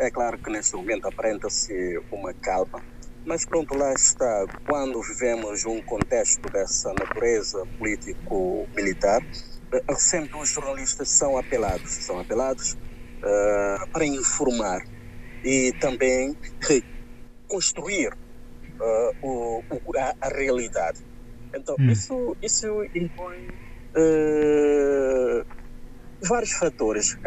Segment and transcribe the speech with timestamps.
[0.00, 2.82] É claro que neste momento aparenta-se uma calma,
[3.26, 4.46] mas pronto, lá está.
[4.66, 9.20] Quando vivemos um contexto dessa natureza político-militar,
[9.74, 14.80] eh, sempre os jornalistas são apelados, são apelados uh, para informar
[15.44, 16.34] e também
[17.46, 19.62] construir uh, o,
[19.98, 21.04] a, a, realidade.
[21.54, 21.90] Então, hum.
[21.90, 23.48] isso, isso impõe
[23.96, 25.44] uh,
[26.22, 27.18] vários fatores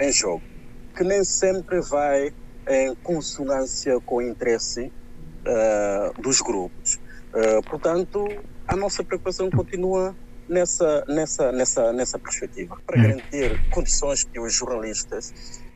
[0.00, 0.51] em jogo,
[0.94, 2.32] que nem sempre vai
[2.68, 4.92] em consonância com o interesse
[6.22, 7.00] dos grupos.
[7.68, 8.24] portanto,
[8.68, 10.14] a nossa preocupação continua
[10.48, 13.02] nessa, nessa, nessa, nessa perspectiva, para hum.
[13.02, 15.32] garantir condições que os jornalistas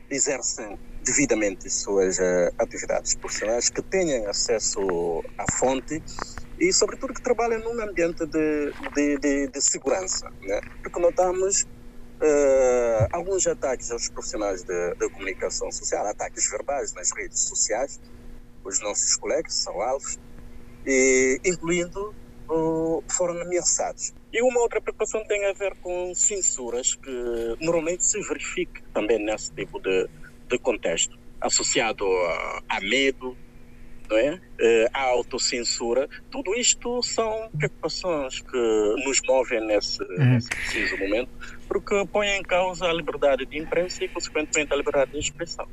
[0.09, 6.01] exercem devidamente suas uh, atividades profissionais, que tenham acesso à fonte
[6.59, 10.29] e, sobretudo, que trabalhem num ambiente de, de, de, de segurança.
[10.41, 10.59] Né?
[10.83, 11.65] Porque notamos
[12.21, 17.99] uh, alguns ataques aos profissionais de, comunicação social, ataques verbais nas redes sociais,
[18.63, 20.19] os nossos colegas são alvos,
[20.85, 22.13] e, incluindo
[22.49, 24.13] uh, foram ameaçados.
[24.31, 29.51] E uma outra preocupação tem a ver com censuras que normalmente se verifica também nesse
[29.53, 30.07] tipo de,
[30.47, 33.37] de contexto, associado a, a medo,
[34.09, 34.41] não é?
[34.59, 36.09] Uh, a autocensura.
[36.31, 38.57] Tudo isto são preocupações que
[39.05, 40.33] nos movem nesse, uhum.
[40.33, 41.29] nesse preciso momento,
[41.67, 45.67] porque põem em causa a liberdade de imprensa e, consequentemente, a liberdade de expressão.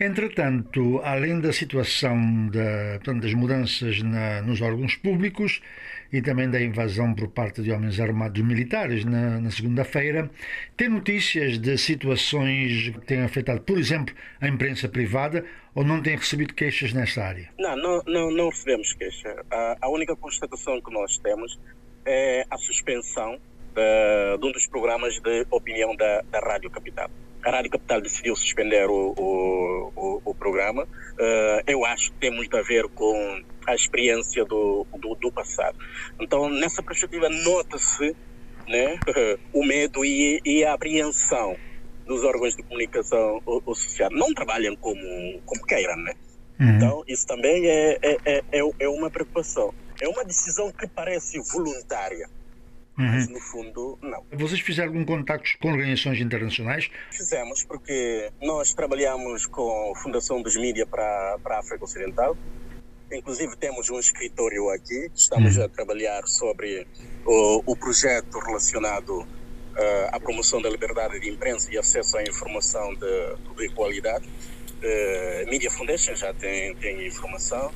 [0.00, 5.60] Entretanto, além da situação da, portanto, das mudanças na, nos órgãos públicos,
[6.12, 10.30] e também da invasão por parte de homens armados militares na, na segunda-feira.
[10.76, 16.16] Tem notícias de situações que têm afetado, por exemplo, a imprensa privada ou não têm
[16.16, 17.50] recebido queixas nesta área?
[17.58, 19.44] Não, não, não, não recebemos queixa.
[19.50, 21.58] A, a, única constatação que nós temos
[22.04, 23.38] é a suspensão
[23.74, 27.10] de, de um dos programas de opinião da, da Rádio Capital
[27.46, 30.82] a Rádio Capital decidiu suspender o, o, o, o programa.
[30.82, 35.78] Uh, eu acho que tem muito a ver com a experiência do, do, do passado.
[36.20, 38.16] Então, nessa perspectiva, nota-se
[38.66, 38.98] né,
[39.52, 41.56] o medo e, e, a apreensão
[42.04, 43.40] dos órgãos de comunicação
[43.74, 44.10] social.
[44.10, 46.14] Não trabalham como, como queiram, né?
[46.58, 46.76] Uhum.
[46.76, 49.74] Então, isso também é, é, é, é uma preocupação.
[50.00, 52.28] É uma decisão que parece voluntária,
[52.98, 53.06] Uhum.
[53.06, 54.24] Mas no fundo, não.
[54.32, 56.90] Vocês fizeram algum contactos com organizações internacionais?
[57.10, 62.36] Fizemos, porque nós trabalhamos com a Fundação dos Mídia para, para a África Ocidental.
[63.12, 65.64] Inclusive temos um escritório aqui, estamos uhum.
[65.64, 66.86] a trabalhar sobre
[67.24, 69.26] o, o projeto relacionado uh,
[70.10, 74.26] à promoção da liberdade de imprensa e acesso à informação de, de qualidade.
[74.82, 77.72] Uh, Media Foundation já tem, tem informação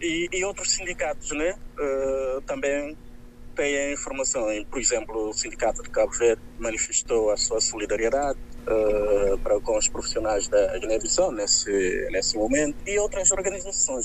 [0.00, 2.96] e, e outros sindicatos né, uh, também
[3.54, 4.46] tem a informação.
[4.70, 9.88] Por exemplo, o Sindicato de Cabo Verde manifestou a sua solidariedade uh, para com os
[9.88, 13.98] profissionais da Guiné-Bissau nesse, nesse momento e outras organizações.